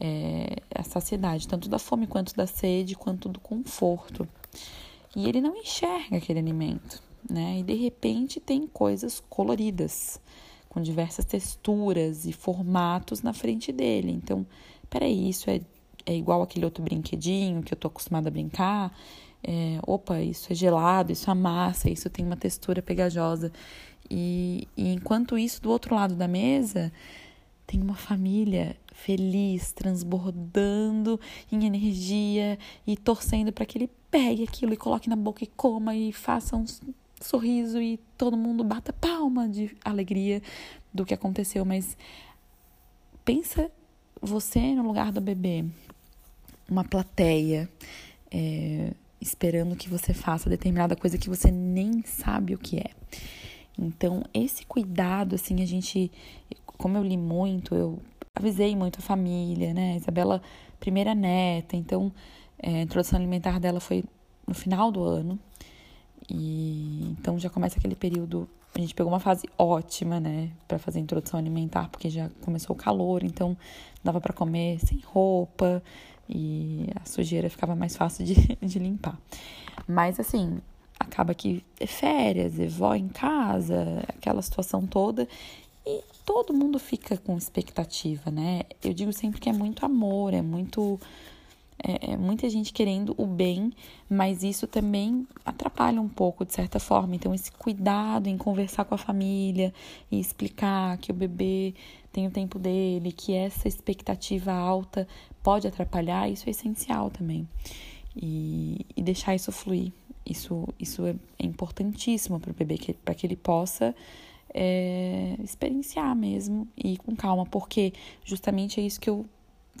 É 0.00 0.56
a 0.74 0.82
saciedade, 0.82 1.46
tanto 1.46 1.68
da 1.68 1.78
fome 1.78 2.06
quanto 2.06 2.34
da 2.34 2.46
sede, 2.46 2.96
quanto 2.96 3.28
do 3.28 3.38
conforto. 3.38 4.26
E 5.14 5.28
ele 5.28 5.40
não 5.40 5.56
enxerga 5.56 6.16
aquele 6.16 6.40
alimento, 6.40 7.00
né? 7.30 7.58
E 7.60 7.62
de 7.62 7.74
repente 7.74 8.40
tem 8.40 8.66
coisas 8.66 9.22
coloridas, 9.28 10.20
com 10.68 10.80
diversas 10.80 11.24
texturas 11.24 12.26
e 12.26 12.32
formatos 12.32 13.22
na 13.22 13.32
frente 13.32 13.70
dele. 13.70 14.10
Então, 14.10 14.44
peraí, 14.90 15.28
isso 15.28 15.48
é, 15.48 15.60
é 16.04 16.16
igual 16.16 16.42
aquele 16.42 16.64
outro 16.64 16.82
brinquedinho 16.82 17.62
que 17.62 17.72
eu 17.72 17.78
tô 17.78 17.86
acostumada 17.86 18.28
a 18.28 18.32
brincar? 18.32 18.92
É, 19.46 19.78
opa, 19.86 20.20
isso 20.22 20.50
é 20.50 20.54
gelado, 20.54 21.12
isso 21.12 21.30
amassa, 21.30 21.90
isso 21.90 22.08
tem 22.08 22.24
uma 22.24 22.36
textura 22.36 22.80
pegajosa. 22.80 23.52
E, 24.10 24.66
e 24.76 24.92
enquanto 24.92 25.36
isso, 25.36 25.60
do 25.60 25.70
outro 25.70 25.94
lado 25.94 26.14
da 26.14 26.26
mesa, 26.26 26.90
tem 27.66 27.80
uma 27.80 27.94
família 27.94 28.76
feliz, 28.92 29.72
transbordando 29.72 31.20
em 31.52 31.66
energia 31.66 32.58
e 32.86 32.96
torcendo 32.96 33.52
para 33.52 33.66
que 33.66 33.76
ele 33.76 33.90
pegue 34.10 34.44
aquilo 34.44 34.72
e 34.72 34.78
coloque 34.78 35.10
na 35.10 35.16
boca 35.16 35.44
e 35.44 35.46
coma 35.46 35.94
e 35.94 36.10
faça 36.12 36.56
um 36.56 36.64
sorriso 37.20 37.80
e 37.80 37.98
todo 38.16 38.36
mundo 38.36 38.64
bata 38.64 38.92
palma 38.92 39.48
de 39.48 39.76
alegria 39.84 40.42
do 40.92 41.04
que 41.04 41.12
aconteceu. 41.12 41.64
Mas 41.64 41.98
pensa 43.24 43.70
você 44.22 44.74
no 44.74 44.86
lugar 44.86 45.12
do 45.12 45.20
bebê, 45.20 45.64
uma 46.68 46.84
plateia. 46.84 47.68
É, 48.30 48.92
esperando 49.24 49.74
que 49.74 49.88
você 49.88 50.12
faça 50.12 50.50
determinada 50.50 50.94
coisa 50.94 51.16
que 51.16 51.30
você 51.30 51.50
nem 51.50 52.02
sabe 52.04 52.54
o 52.54 52.58
que 52.58 52.78
é. 52.78 52.90
Então, 53.78 54.22
esse 54.32 54.66
cuidado, 54.66 55.34
assim, 55.34 55.62
a 55.62 55.66
gente, 55.66 56.12
como 56.66 56.98
eu 56.98 57.02
li 57.02 57.16
muito, 57.16 57.74
eu 57.74 57.98
avisei 58.34 58.76
muito 58.76 58.98
a 58.98 59.02
família, 59.02 59.72
né? 59.72 59.96
Isabela, 59.96 60.42
primeira 60.78 61.14
neta, 61.14 61.74
então 61.74 62.12
é, 62.58 62.76
a 62.76 62.82
introdução 62.82 63.18
alimentar 63.18 63.58
dela 63.58 63.80
foi 63.80 64.04
no 64.46 64.54
final 64.54 64.92
do 64.92 65.02
ano. 65.02 65.38
E 66.30 67.08
então 67.18 67.38
já 67.38 67.48
começa 67.48 67.78
aquele 67.78 67.96
período. 67.96 68.48
A 68.74 68.78
gente 68.78 68.94
pegou 68.94 69.12
uma 69.12 69.20
fase 69.20 69.48
ótima, 69.56 70.18
né, 70.18 70.50
para 70.66 70.78
fazer 70.78 70.98
a 70.98 71.02
introdução 71.02 71.38
alimentar, 71.38 71.88
porque 71.88 72.10
já 72.10 72.28
começou 72.42 72.74
o 72.74 72.78
calor, 72.78 73.22
então 73.22 73.56
dava 74.02 74.20
para 74.20 74.32
comer 74.32 74.80
sem 74.80 74.98
roupa 75.04 75.80
e 76.28 76.86
a 76.94 77.04
sujeira 77.04 77.50
ficava 77.50 77.74
mais 77.74 77.96
fácil 77.96 78.24
de, 78.24 78.34
de 78.62 78.78
limpar. 78.78 79.18
Mas 79.86 80.18
assim, 80.18 80.60
acaba 80.98 81.34
que 81.34 81.64
é 81.78 81.86
férias, 81.86 82.58
é 82.58 82.66
vó 82.66 82.94
em 82.94 83.08
casa, 83.08 84.04
aquela 84.08 84.42
situação 84.42 84.86
toda. 84.86 85.28
E 85.86 86.02
todo 86.24 86.54
mundo 86.54 86.78
fica 86.78 87.16
com 87.16 87.36
expectativa, 87.36 88.30
né? 88.30 88.62
Eu 88.82 88.94
digo 88.94 89.12
sempre 89.12 89.40
que 89.40 89.48
é 89.48 89.52
muito 89.52 89.84
amor, 89.84 90.32
é 90.32 90.42
muito. 90.42 90.98
É, 91.86 92.12
é, 92.12 92.16
muita 92.16 92.48
gente 92.48 92.72
querendo 92.72 93.14
o 93.18 93.26
bem, 93.26 93.72
mas 94.08 94.42
isso 94.42 94.66
também 94.66 95.26
atrapalha 95.44 96.00
um 96.00 96.08
pouco, 96.08 96.44
de 96.44 96.54
certa 96.54 96.78
forma. 96.78 97.14
Então, 97.14 97.34
esse 97.34 97.50
cuidado 97.52 98.28
em 98.28 98.38
conversar 98.38 98.84
com 98.84 98.94
a 98.94 98.98
família 98.98 99.74
e 100.10 100.18
explicar 100.18 100.96
que 100.98 101.10
o 101.10 101.14
bebê 101.14 101.74
tem 102.12 102.26
o 102.28 102.30
tempo 102.30 102.58
dele, 102.60 103.12
que 103.12 103.34
essa 103.34 103.66
expectativa 103.68 104.52
alta 104.52 105.06
pode 105.44 105.68
atrapalhar, 105.68 106.28
isso 106.28 106.48
é 106.48 106.50
essencial 106.50 107.10
também. 107.10 107.46
E, 108.16 108.84
e 108.96 109.02
deixar 109.02 109.34
isso 109.36 109.52
fluir. 109.52 109.92
Isso, 110.26 110.66
isso 110.80 111.04
é, 111.06 111.14
é 111.38 111.44
importantíssimo 111.44 112.40
para 112.40 112.50
o 112.50 112.54
bebê, 112.54 112.78
para 113.04 113.14
que 113.14 113.26
ele 113.26 113.36
possa 113.36 113.94
é, 114.54 115.36
experienciar 115.42 116.16
mesmo 116.16 116.66
e 116.76 116.96
com 116.96 117.14
calma, 117.14 117.44
porque 117.44 117.92
justamente 118.24 118.80
é 118.80 118.84
isso 118.84 118.98
que 118.98 119.10
eu, 119.10 119.26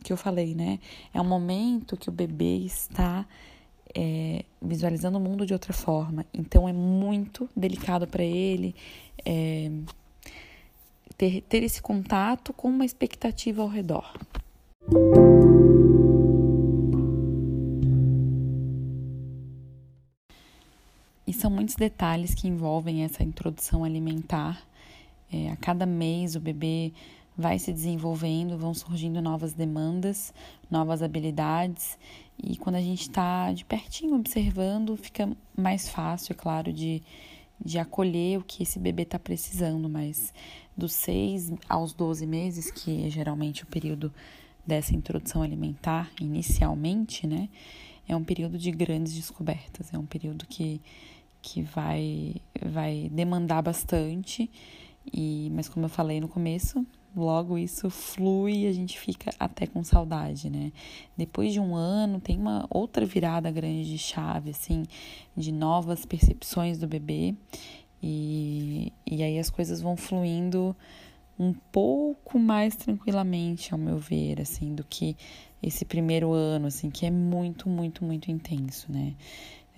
que 0.02 0.12
eu 0.12 0.16
falei, 0.18 0.54
né? 0.54 0.78
É 1.14 1.20
um 1.20 1.24
momento 1.24 1.96
que 1.96 2.10
o 2.10 2.12
bebê 2.12 2.58
está 2.58 3.26
é, 3.94 4.44
visualizando 4.60 5.16
o 5.16 5.20
mundo 5.20 5.46
de 5.46 5.54
outra 5.54 5.72
forma, 5.72 6.26
então 6.34 6.68
é 6.68 6.74
muito 6.74 7.48
delicado 7.56 8.06
para 8.06 8.22
ele 8.22 8.74
é, 9.24 9.70
ter, 11.16 11.40
ter 11.42 11.62
esse 11.62 11.80
contato 11.80 12.52
com 12.52 12.68
uma 12.68 12.84
expectativa 12.84 13.62
ao 13.62 13.68
redor. 13.68 14.12
Muitos 21.64 21.76
detalhes 21.76 22.34
que 22.34 22.46
envolvem 22.46 23.04
essa 23.04 23.22
introdução 23.22 23.84
alimentar. 23.84 24.62
É, 25.32 25.50
a 25.50 25.56
cada 25.56 25.86
mês 25.86 26.36
o 26.36 26.40
bebê 26.40 26.92
vai 27.34 27.58
se 27.58 27.72
desenvolvendo, 27.72 28.58
vão 28.58 28.74
surgindo 28.74 29.22
novas 29.22 29.54
demandas, 29.54 30.34
novas 30.70 31.02
habilidades, 31.02 31.98
e 32.36 32.54
quando 32.58 32.76
a 32.76 32.82
gente 32.82 33.00
está 33.00 33.50
de 33.50 33.64
pertinho 33.64 34.14
observando, 34.16 34.94
fica 34.94 35.34
mais 35.56 35.88
fácil, 35.88 36.34
é 36.34 36.36
claro, 36.36 36.70
de, 36.70 37.02
de 37.64 37.78
acolher 37.78 38.40
o 38.40 38.44
que 38.44 38.62
esse 38.62 38.78
bebê 38.78 39.04
está 39.04 39.18
precisando, 39.18 39.88
mas 39.88 40.34
dos 40.76 40.92
6 40.92 41.54
aos 41.66 41.94
12 41.94 42.26
meses, 42.26 42.70
que 42.70 43.06
é 43.06 43.08
geralmente 43.08 43.62
o 43.62 43.66
período 43.66 44.12
dessa 44.66 44.94
introdução 44.94 45.40
alimentar, 45.40 46.10
inicialmente, 46.20 47.26
né, 47.26 47.48
é 48.06 48.14
um 48.14 48.22
período 48.22 48.58
de 48.58 48.70
grandes 48.70 49.14
descobertas, 49.14 49.94
é 49.94 49.98
um 49.98 50.04
período 50.04 50.44
que 50.46 50.78
que 51.44 51.60
vai, 51.60 52.36
vai 52.64 53.10
demandar 53.12 53.60
bastante, 53.60 54.50
e 55.12 55.50
mas 55.52 55.68
como 55.68 55.84
eu 55.84 55.90
falei 55.90 56.18
no 56.18 56.26
começo, 56.26 56.84
logo 57.14 57.58
isso 57.58 57.90
flui 57.90 58.62
e 58.62 58.66
a 58.66 58.72
gente 58.72 58.98
fica 58.98 59.30
até 59.38 59.66
com 59.66 59.84
saudade, 59.84 60.48
né? 60.48 60.72
Depois 61.14 61.52
de 61.52 61.60
um 61.60 61.76
ano, 61.76 62.18
tem 62.18 62.38
uma 62.38 62.66
outra 62.70 63.04
virada 63.04 63.50
grande 63.50 63.84
de 63.84 63.98
chave, 63.98 64.50
assim, 64.50 64.84
de 65.36 65.52
novas 65.52 66.06
percepções 66.06 66.78
do 66.78 66.88
bebê, 66.88 67.34
e, 68.02 68.90
e 69.06 69.22
aí 69.22 69.38
as 69.38 69.50
coisas 69.50 69.82
vão 69.82 69.98
fluindo 69.98 70.74
um 71.38 71.52
pouco 71.52 72.38
mais 72.38 72.74
tranquilamente, 72.74 73.74
ao 73.74 73.78
meu 73.78 73.98
ver, 73.98 74.40
assim, 74.40 74.74
do 74.74 74.82
que 74.82 75.14
esse 75.62 75.84
primeiro 75.84 76.32
ano, 76.32 76.68
assim, 76.68 76.90
que 76.90 77.04
é 77.04 77.10
muito, 77.10 77.68
muito, 77.68 78.02
muito 78.02 78.30
intenso, 78.30 78.90
né? 78.90 79.14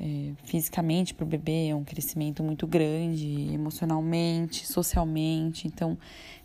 É, 0.00 0.32
fisicamente 0.44 1.14
para 1.14 1.24
o 1.24 1.28
bebê, 1.28 1.68
é 1.68 1.74
um 1.74 1.84
crescimento 1.84 2.42
muito 2.42 2.66
grande, 2.66 3.52
emocionalmente, 3.52 4.66
socialmente. 4.66 5.66
Então, 5.66 5.96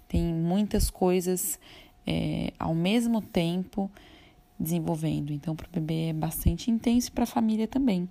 tem 0.07 0.23
muitas 0.33 0.89
coisas 0.89 1.59
é, 2.05 2.53
ao 2.57 2.73
mesmo 2.73 3.21
tempo 3.21 3.91
desenvolvendo. 4.59 5.33
Então, 5.33 5.55
para 5.55 5.67
o 5.67 5.71
bebê 5.71 6.09
é 6.09 6.13
bastante 6.13 6.71
intenso 6.71 7.09
e 7.09 7.11
para 7.11 7.23
a 7.23 7.27
família 7.27 7.67
também. 7.67 8.07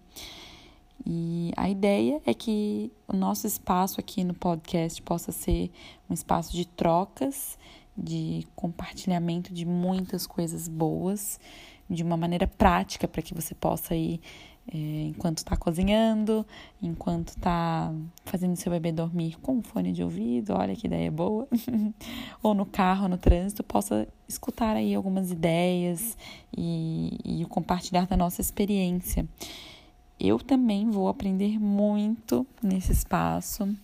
E 1.07 1.51
a 1.57 1.69
ideia 1.71 2.21
é 2.27 2.35
que 2.35 2.93
o 3.09 3.17
nosso 3.17 3.47
espaço 3.47 4.01
aqui 4.01 4.23
no 4.23 4.35
podcast 4.35 5.01
possa 5.01 5.33
ser 5.33 5.71
um 6.09 6.13
espaço 6.15 6.53
de 6.53 6.67
trocas, 6.67 7.59
de 7.97 8.47
compartilhamento 8.55 9.53
de 9.53 9.65
muitas 9.65 10.27
coisas 10.27 10.69
boas, 10.69 11.41
de 11.89 12.03
uma 12.03 12.17
maneira 12.17 12.47
prática 12.47 13.09
para 13.09 13.23
que 13.23 13.35
você 13.35 13.55
possa 13.55 13.95
ir 13.95 14.21
é, 14.69 14.77
enquanto 15.07 15.39
está 15.39 15.57
cozinhando, 15.57 16.47
enquanto 16.81 17.31
está 17.31 17.93
fazendo 18.25 18.57
seu 18.57 18.71
bebê 18.71 18.93
dormir 18.93 19.37
com 19.41 19.57
um 19.57 19.63
fone 19.63 19.93
de 19.93 20.03
ouvido, 20.03 20.55
olha 20.55 20.77
que 20.77 20.87
ideia 20.87 21.11
boa, 21.11 21.49
ou 22.43 22.55
no 22.55 22.65
carro, 22.65 23.09
no 23.09 23.19
trânsito, 23.19 23.65
possa 23.65 24.07
escutar 24.29 24.77
aí 24.77 24.95
algumas 24.95 25.31
ideias 25.31 26.17
e, 26.57 27.19
e 27.25 27.45
compartilhar 27.47 28.07
da 28.07 28.17
nossa 28.17 28.41
experiência. 28.41 29.27
Eu 30.19 30.39
também 30.39 30.91
vou 30.91 31.09
aprender 31.09 31.59
muito 31.59 32.47
nesse 32.63 32.93
espaço. 32.93 33.75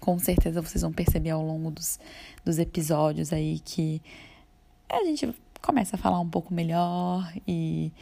Com 0.00 0.18
certeza 0.18 0.60
vocês 0.60 0.82
vão 0.82 0.92
perceber 0.92 1.30
ao 1.30 1.42
longo 1.42 1.70
dos, 1.70 1.98
dos 2.44 2.58
episódios 2.58 3.32
aí 3.32 3.60
que 3.60 4.02
a 4.88 5.04
gente 5.04 5.32
começa 5.62 5.96
a 5.96 5.98
falar 5.98 6.18
um 6.18 6.28
pouco 6.28 6.52
melhor 6.52 7.32
e, 7.46 7.92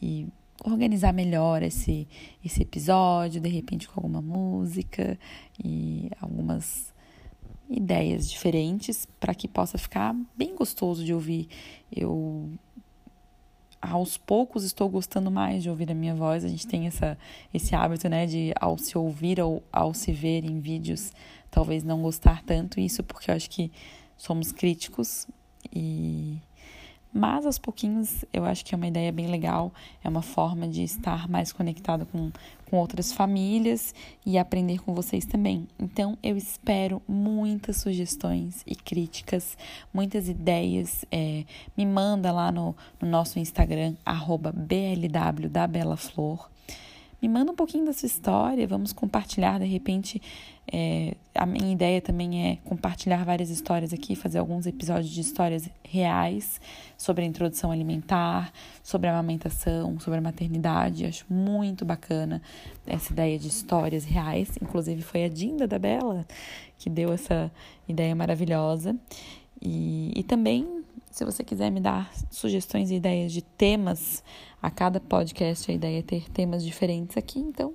e 0.00 0.28
organizar 0.64 1.12
melhor 1.12 1.62
esse, 1.62 2.08
esse 2.44 2.62
episódio, 2.62 3.40
de 3.40 3.48
repente 3.48 3.86
com 3.86 4.00
alguma 4.00 4.22
música 4.22 5.18
e 5.62 6.10
algumas 6.20 6.92
ideias 7.68 8.28
diferentes 8.28 9.06
para 9.20 9.34
que 9.34 9.46
possa 9.46 9.76
ficar 9.78 10.14
bem 10.36 10.54
gostoso 10.54 11.04
de 11.04 11.12
ouvir. 11.12 11.48
Eu 11.94 12.50
aos 13.80 14.16
poucos 14.16 14.64
estou 14.64 14.88
gostando 14.88 15.30
mais 15.30 15.62
de 15.62 15.68
ouvir 15.68 15.90
a 15.90 15.94
minha 15.94 16.14
voz. 16.14 16.44
A 16.44 16.48
gente 16.48 16.66
tem 16.66 16.86
essa, 16.86 17.18
esse 17.52 17.74
hábito, 17.74 18.08
né, 18.08 18.26
de 18.26 18.52
ao 18.58 18.78
se 18.78 18.96
ouvir 18.96 19.40
ou 19.40 19.62
ao 19.70 19.92
se 19.92 20.10
ver 20.10 20.44
em 20.44 20.58
vídeos, 20.58 21.12
talvez 21.50 21.84
não 21.84 22.00
gostar 22.00 22.42
tanto. 22.42 22.80
Isso 22.80 23.02
porque 23.02 23.30
eu 23.30 23.34
acho 23.34 23.50
que 23.50 23.70
somos 24.16 24.52
críticos 24.52 25.26
e 25.74 26.38
mas 27.14 27.46
aos 27.46 27.58
pouquinhos 27.58 28.24
eu 28.32 28.44
acho 28.44 28.64
que 28.64 28.74
é 28.74 28.76
uma 28.76 28.88
ideia 28.88 29.12
bem 29.12 29.28
legal, 29.28 29.72
é 30.02 30.08
uma 30.08 30.20
forma 30.20 30.66
de 30.66 30.82
estar 30.82 31.28
mais 31.28 31.52
conectado 31.52 32.04
com, 32.06 32.32
com 32.68 32.76
outras 32.76 33.12
famílias 33.12 33.94
e 34.26 34.36
aprender 34.36 34.80
com 34.82 34.92
vocês 34.92 35.24
também. 35.24 35.68
Então 35.78 36.18
eu 36.20 36.36
espero 36.36 37.00
muitas 37.06 37.76
sugestões 37.76 38.64
e 38.66 38.74
críticas, 38.74 39.56
muitas 39.92 40.28
ideias. 40.28 41.04
É, 41.08 41.44
me 41.76 41.86
manda 41.86 42.32
lá 42.32 42.50
no, 42.50 42.74
no 43.00 43.08
nosso 43.08 43.38
Instagram, 43.38 43.94
BLW 44.52 45.48
da 45.48 45.68
Bela 45.68 45.96
Flor. 45.96 46.50
Me 47.24 47.28
manda 47.30 47.50
um 47.50 47.54
pouquinho 47.54 47.86
da 47.86 47.92
sua 47.94 48.06
história, 48.06 48.66
vamos 48.66 48.92
compartilhar 48.92 49.58
de 49.58 49.64
repente 49.64 50.20
é, 50.70 51.14
a 51.34 51.46
minha 51.46 51.72
ideia 51.72 51.98
também 51.98 52.50
é 52.50 52.56
compartilhar 52.66 53.24
várias 53.24 53.48
histórias 53.48 53.94
aqui, 53.94 54.14
fazer 54.14 54.36
alguns 54.36 54.66
episódios 54.66 55.08
de 55.08 55.22
histórias 55.22 55.66
reais 55.82 56.60
sobre 56.98 57.24
a 57.24 57.26
introdução 57.26 57.72
alimentar, 57.72 58.52
sobre 58.82 59.08
a 59.08 59.12
amamentação, 59.12 59.98
sobre 60.00 60.18
a 60.18 60.20
maternidade. 60.20 61.06
Acho 61.06 61.24
muito 61.30 61.82
bacana 61.82 62.42
essa 62.86 63.10
ideia 63.10 63.38
de 63.38 63.48
histórias 63.48 64.04
reais. 64.04 64.58
Inclusive, 64.60 65.00
foi 65.00 65.24
a 65.24 65.28
Dinda 65.30 65.66
da 65.66 65.78
Bela 65.78 66.26
que 66.78 66.90
deu 66.90 67.10
essa 67.10 67.50
ideia 67.88 68.14
maravilhosa. 68.14 68.94
E, 69.62 70.12
e 70.14 70.22
também, 70.24 70.83
se 71.10 71.24
você 71.24 71.44
quiser 71.44 71.70
me 71.70 71.80
dar 71.80 72.12
sugestões 72.30 72.90
e 72.90 72.96
ideias 72.96 73.32
de 73.32 73.42
temas, 73.42 74.22
a 74.60 74.70
cada 74.70 75.00
podcast 75.00 75.70
a 75.70 75.74
ideia 75.74 75.98
é 75.98 76.02
ter 76.02 76.28
temas 76.30 76.64
diferentes 76.64 77.16
aqui, 77.16 77.38
então 77.38 77.74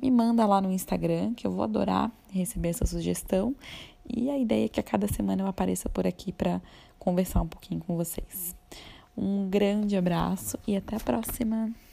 me 0.00 0.10
manda 0.10 0.44
lá 0.46 0.60
no 0.60 0.72
Instagram, 0.72 1.34
que 1.34 1.46
eu 1.46 1.52
vou 1.52 1.62
adorar 1.62 2.10
receber 2.30 2.70
essa 2.70 2.86
sugestão. 2.86 3.54
E 4.08 4.30
a 4.30 4.38
ideia 4.38 4.66
é 4.66 4.68
que 4.68 4.80
a 4.80 4.82
cada 4.82 5.06
semana 5.08 5.42
eu 5.42 5.46
apareça 5.46 5.88
por 5.88 6.06
aqui 6.06 6.32
para 6.32 6.60
conversar 6.98 7.42
um 7.42 7.48
pouquinho 7.48 7.80
com 7.80 7.96
vocês. 7.96 8.54
Um 9.16 9.48
grande 9.48 9.96
abraço 9.96 10.58
e 10.66 10.76
até 10.76 10.96
a 10.96 11.00
próxima! 11.00 11.83